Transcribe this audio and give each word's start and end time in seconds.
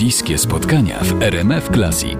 Bliskie 0.00 0.38
spotkania 0.38 0.98
w 0.98 1.22
RMF 1.22 1.68
Classic. 1.74 2.18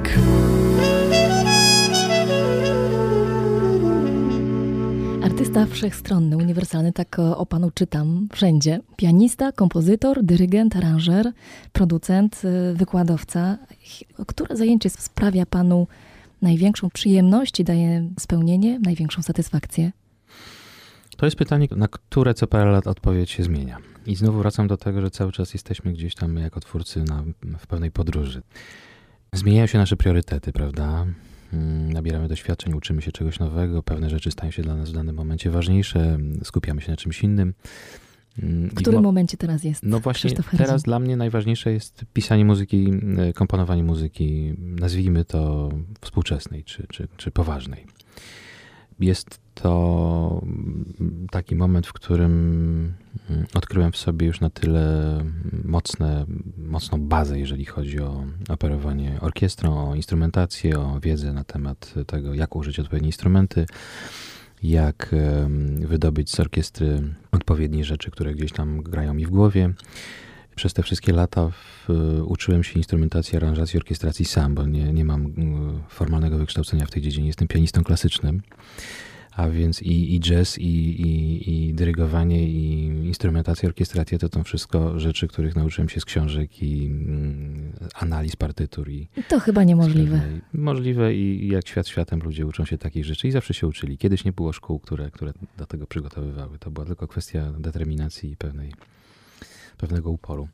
Artysta 5.23 5.67
wszechstronny, 5.67 6.37
uniwersalny, 6.37 6.93
tak 6.93 7.19
o 7.19 7.47
panu 7.47 7.71
czytam 7.71 8.29
wszędzie. 8.33 8.81
Pianista, 8.97 9.53
kompozytor, 9.53 10.23
dyrygent, 10.23 10.77
aranżer, 10.77 11.33
producent, 11.73 12.43
y, 12.45 12.75
wykładowca. 12.75 13.59
Które 14.27 14.57
zajęcie 14.57 14.91
sprawia 14.91 15.47
panu 15.47 15.87
największą 16.43 16.91
przyjemność 16.91 17.61
i 17.61 17.65
daje 17.65 18.09
spełnienie, 18.19 18.79
największą 18.83 19.23
satysfakcję? 19.23 19.93
To 21.17 21.27
jest 21.27 21.37
pytanie, 21.37 21.69
na 21.77 21.89
które 21.89 22.35
co 22.35 22.47
parę 22.47 22.71
lat 22.71 22.87
odpowiedź 22.87 23.31
się 23.31 23.43
zmienia. 23.43 23.90
I 24.07 24.17
znowu 24.17 24.39
wracam 24.39 24.67
do 24.67 24.77
tego, 24.77 25.01
że 25.01 25.11
cały 25.11 25.33
czas 25.33 25.55
jesteśmy 25.55 25.93
gdzieś 25.93 26.15
tam 26.15 26.37
jako 26.37 26.61
twórcy 26.61 27.03
na, 27.03 27.25
w 27.59 27.67
pewnej 27.67 27.91
podróży. 27.91 28.43
Zmieniają 29.33 29.67
się 29.67 29.79
nasze 29.79 29.97
priorytety, 29.97 30.53
prawda? 30.53 31.07
Mm, 31.53 31.93
nabieramy 31.93 32.29
doświadczeń, 32.29 32.75
uczymy 32.75 33.03
się 33.03 33.13
czegoś 33.13 33.39
nowego, 33.39 33.83
pewne 33.83 34.11
rzeczy 34.11 34.31
stają 34.31 34.51
się 34.51 34.63
dla 34.63 34.77
nas 34.77 34.91
w 34.91 34.93
danym 34.93 35.17
momencie 35.17 35.51
ważniejsze, 35.51 36.19
skupiamy 36.45 36.81
się 36.81 36.91
na 36.91 36.97
czymś 36.97 37.23
innym. 37.23 37.55
Mm, 38.43 38.69
w 38.69 38.75
którym 38.75 39.03
momencie 39.03 39.37
teraz 39.37 39.65
jest? 39.65 39.83
No 39.83 40.01
właśnie, 40.01 40.31
teraz 40.59 40.83
dla 40.83 40.99
mnie 40.99 41.17
najważniejsze 41.17 41.73
jest 41.73 42.05
pisanie 42.13 42.45
muzyki, 42.45 42.93
e, 43.19 43.33
komponowanie 43.33 43.85
muzyki, 43.85 44.55
nazwijmy 44.59 45.25
to 45.25 45.71
współczesnej 46.01 46.65
czy, 46.65 46.87
czy, 46.93 47.09
czy 47.17 47.31
poważnej. 47.31 47.87
Jest 49.01 49.41
to 49.55 50.43
taki 51.31 51.57
moment, 51.57 51.87
w 51.87 51.93
którym 51.93 52.33
mm, 53.31 53.47
odkryłem 53.55 53.93
w 53.93 53.97
sobie 53.97 54.27
już 54.27 54.41
na 54.41 54.51
tyle 54.51 55.17
mocne, 55.65 56.27
mocną 56.59 57.01
bazę, 57.01 57.39
jeżeli 57.39 57.65
chodzi 57.65 58.01
o 58.01 58.25
operowanie 58.49 59.19
orkiestrą, 59.21 59.91
o 59.91 59.95
instrumentację, 59.95 60.79
o 60.79 61.01
wiedzę 61.01 61.33
na 61.33 61.45
temat 61.45 61.95
tego, 62.07 62.35
jak 62.35 62.57
użyć 62.57 62.79
odpowiednie 62.81 63.09
instrumenty, 63.09 63.67
jak 64.63 65.15
wydobyć 65.79 66.31
z 66.31 66.41
orkiestry 66.41 67.03
odpowiednie 67.33 67.85
rzeczy, 67.85 68.11
które 68.11 68.35
gdzieś 68.35 68.53
tam 68.53 68.83
grają 68.83 69.15
mi 69.15 69.27
w 69.27 69.31
głowie. 69.31 69.75
Przez 70.61 70.73
te 70.73 70.83
wszystkie 70.83 71.13
lata 71.13 71.51
w, 71.51 71.89
uczyłem 72.25 72.65
się 72.65 72.75
instrumentacji, 72.75 73.37
aranżacji, 73.37 73.77
orkiestracji 73.77 74.25
sam, 74.25 74.55
bo 74.55 74.67
nie, 74.67 74.93
nie 74.93 75.05
mam 75.05 75.33
formalnego 75.89 76.39
wykształcenia 76.39 76.87
w 76.87 76.91
tej 76.91 77.03
dziedzinie. 77.03 77.27
Jestem 77.27 77.49
pianistą 77.49 77.85
klasycznym 77.85 78.43
a 79.31 79.51
więc 79.51 79.83
i, 79.83 80.15
i 80.15 80.21
jazz, 80.21 80.59
i, 80.59 80.65
i, 81.03 81.69
i 81.69 81.75
dyrygowanie, 81.75 82.49
i 82.49 82.85
instrumentacja, 82.85 83.69
orkiestracja 83.69 84.19
to 84.19 84.29
są 84.35 84.45
wszystko 84.45 84.99
rzeczy, 85.01 85.29
których 85.29 85.57
nauczyłem 85.57 85.89
się 85.89 86.01
z 86.01 86.05
książek 86.05 86.63
i 86.63 86.87
mm, 86.87 87.73
analiz 87.95 88.37
partytur. 88.37 88.91
I 88.91 89.09
to 89.29 89.41
chyba 89.41 89.65
niemożliwe. 89.65 90.23
Możliwe 90.53 91.15
i 91.15 91.49
jak 91.49 91.69
świat 91.69 91.89
światem 91.89 92.21
ludzie 92.21 92.47
uczą 92.47 92.65
się 92.65 92.79
takich 92.79 93.05
rzeczy 93.05 93.29
i 93.29 93.31
zawsze 93.31 93.55
się 93.55 93.67
uczyli. 93.67 93.99
Kiedyś 93.99 94.25
nie 94.25 94.33
było 94.33 94.53
szkół, 94.53 94.79
które, 94.79 95.11
które 95.11 95.33
do 95.59 95.67
tego 95.67 95.87
przygotowywały. 95.87 96.59
To 96.59 96.71
była 96.71 96.87
tylko 96.87 97.09
kwestia 97.09 97.53
determinacji 97.59 98.31
i 98.31 98.37
pewnej, 98.37 98.73
pewnego 99.81 100.11
uporu. 100.11 100.49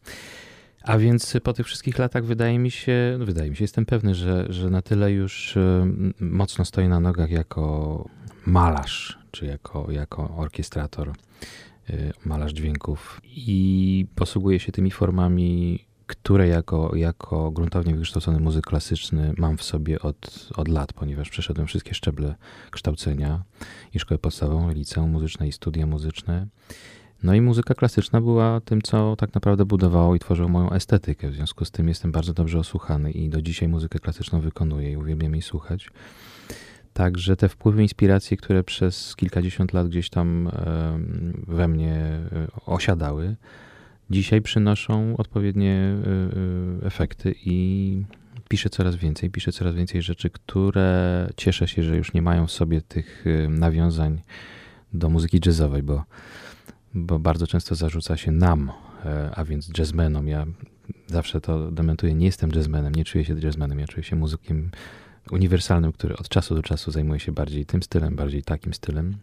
A 0.82 0.98
więc 0.98 1.36
po 1.42 1.52
tych 1.52 1.66
wszystkich 1.66 1.98
latach 1.98 2.24
wydaje 2.24 2.58
mi 2.58 2.70
się, 2.70 3.16
no 3.18 3.26
wydaje 3.26 3.50
mi 3.50 3.56
się, 3.56 3.64
jestem 3.64 3.86
pewny, 3.86 4.14
że, 4.14 4.46
że 4.48 4.70
na 4.70 4.82
tyle 4.82 5.12
już 5.12 5.58
mocno 6.20 6.64
stoi 6.64 6.88
na 6.88 7.00
nogach 7.00 7.30
jako 7.30 8.04
malarz, 8.46 9.18
czy 9.30 9.46
jako, 9.46 9.90
jako 9.90 10.36
orkiestrator, 10.36 11.12
y, 11.90 12.12
malarz 12.24 12.52
dźwięków 12.52 13.20
i 13.24 14.06
posługuje 14.14 14.60
się 14.60 14.72
tymi 14.72 14.90
formami, 14.90 15.84
które 16.06 16.48
jako, 16.48 16.96
jako 16.96 17.50
gruntownie 17.50 17.94
wykształcony 17.94 18.40
muzyk 18.40 18.66
klasyczny 18.66 19.32
mam 19.38 19.56
w 19.56 19.62
sobie 19.62 20.02
od, 20.02 20.48
od 20.56 20.68
lat, 20.68 20.92
ponieważ 20.92 21.30
przeszedłem 21.30 21.66
wszystkie 21.66 21.94
szczeble 21.94 22.34
kształcenia 22.70 23.42
i 23.94 23.98
szkołę 23.98 24.18
podstawową, 24.18 24.70
i 24.70 24.74
liceum 24.74 25.10
muzyczne, 25.10 25.48
i 25.48 25.52
studia 25.52 25.86
muzyczne. 25.86 26.46
No 27.26 27.34
i 27.34 27.40
muzyka 27.40 27.74
klasyczna 27.74 28.20
była 28.20 28.60
tym, 28.60 28.82
co 28.82 29.16
tak 29.16 29.34
naprawdę 29.34 29.64
budowało 29.64 30.14
i 30.14 30.18
tworzyło 30.18 30.48
moją 30.48 30.70
estetykę. 30.70 31.30
W 31.30 31.34
związku 31.34 31.64
z 31.64 31.70
tym 31.70 31.88
jestem 31.88 32.12
bardzo 32.12 32.32
dobrze 32.32 32.58
osłuchany 32.58 33.12
i 33.12 33.28
do 33.28 33.42
dzisiaj 33.42 33.68
muzykę 33.68 33.98
klasyczną 33.98 34.40
wykonuję 34.40 34.92
i 34.92 34.96
uwielbiam 34.96 35.32
jej 35.32 35.42
słuchać. 35.42 35.88
Także 36.92 37.36
te 37.36 37.48
wpływy, 37.48 37.82
inspiracje, 37.82 38.36
które 38.36 38.64
przez 38.64 39.16
kilkadziesiąt 39.16 39.72
lat 39.72 39.88
gdzieś 39.88 40.10
tam 40.10 40.50
we 41.46 41.68
mnie 41.68 41.94
e, 41.94 42.46
osiadały, 42.66 43.36
dzisiaj 44.10 44.42
przynoszą 44.42 45.16
odpowiednie 45.16 45.72
e, 45.72 46.82
e, 46.82 46.86
efekty 46.86 47.34
i 47.44 48.02
piszę 48.48 48.70
coraz 48.70 48.96
więcej, 48.96 49.30
piszę 49.30 49.52
coraz 49.52 49.74
więcej 49.74 50.02
rzeczy, 50.02 50.30
które 50.30 51.28
cieszę 51.36 51.68
się, 51.68 51.82
że 51.82 51.96
już 51.96 52.12
nie 52.12 52.22
mają 52.22 52.46
w 52.46 52.52
sobie 52.52 52.80
tych 52.80 53.24
nawiązań 53.48 54.22
do 54.92 55.08
muzyki 55.08 55.40
jazzowej, 55.46 55.82
bo, 55.82 56.04
bo 56.94 57.18
bardzo 57.18 57.46
często 57.46 57.74
zarzuca 57.74 58.16
się 58.16 58.32
nam, 58.32 58.72
a 59.34 59.44
więc 59.44 59.70
jazzmenom. 59.78 60.28
Ja 60.28 60.46
zawsze 61.06 61.40
to 61.40 61.70
dementuję, 61.70 62.14
nie 62.14 62.26
jestem 62.26 62.50
jazzmenem, 62.54 62.94
nie 62.94 63.04
czuję 63.04 63.24
się 63.24 63.40
jazzmenem, 63.42 63.78
ja 63.78 63.86
czuję 63.86 64.02
się 64.04 64.16
muzykiem 64.16 64.70
uniwersalnym, 65.30 65.92
który 65.92 66.16
od 66.16 66.28
czasu 66.28 66.54
do 66.54 66.62
czasu 66.62 66.90
zajmuje 66.90 67.20
się 67.20 67.32
bardziej 67.32 67.66
tym 67.66 67.82
stylem, 67.82 68.16
bardziej 68.16 68.42
takim 68.42 68.74
stylem. 68.74 69.16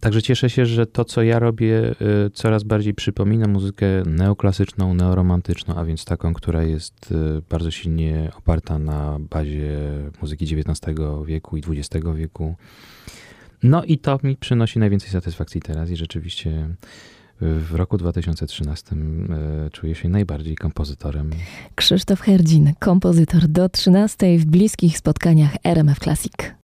Także 0.00 0.22
cieszę 0.22 0.50
się, 0.50 0.66
że 0.66 0.86
to, 0.86 1.04
co 1.04 1.22
ja 1.22 1.38
robię, 1.38 1.94
y, 2.26 2.30
coraz 2.30 2.62
bardziej 2.62 2.94
przypomina 2.94 3.48
muzykę 3.48 3.86
neoklasyczną, 4.06 4.94
neoromantyczną, 4.94 5.74
a 5.74 5.84
więc 5.84 6.04
taką, 6.04 6.34
która 6.34 6.62
jest 6.62 7.12
y, 7.12 7.42
bardzo 7.50 7.70
silnie 7.70 8.30
oparta 8.38 8.78
na 8.78 9.18
bazie 9.30 9.78
muzyki 10.22 10.44
XIX 10.44 10.98
wieku 11.26 11.56
i 11.56 11.62
XX 11.68 12.06
wieku. 12.16 12.54
No 13.62 13.84
i 13.84 13.98
to 13.98 14.18
mi 14.22 14.36
przynosi 14.36 14.78
najwięcej 14.78 15.10
satysfakcji 15.10 15.60
teraz 15.60 15.90
i 15.90 15.96
rzeczywiście 15.96 16.68
w 17.42 17.74
roku 17.74 17.98
2013 17.98 18.96
e, 18.96 19.70
czuję 19.70 19.94
się 19.94 20.08
najbardziej 20.08 20.56
kompozytorem. 20.56 21.30
Krzysztof 21.74 22.20
Herdzin, 22.20 22.72
kompozytor 22.78 23.48
do 23.48 23.68
13 23.68 24.38
w 24.38 24.44
bliskich 24.44 24.98
spotkaniach 24.98 25.56
RMF 25.64 25.98
Classic. 25.98 26.54